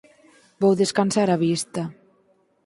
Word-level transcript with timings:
Vou 0.61 0.73
descansar 0.83 1.29
a 1.31 1.41
vista. 1.47 1.81